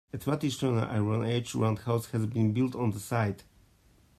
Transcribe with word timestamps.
A 0.13 0.17
traditional 0.17 0.79
Iron 0.79 1.23
Age 1.23 1.53
roundhouse 1.53 2.07
has 2.07 2.25
been 2.25 2.53
built 2.53 2.73
on 2.75 2.89
the 2.89 2.99
site. 2.99 3.43